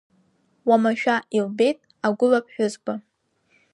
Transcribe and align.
Уамашәа 0.67 1.15
илбеит 1.37 1.79
агәыла 2.07 2.39
ԥҳәызба. 2.45 2.93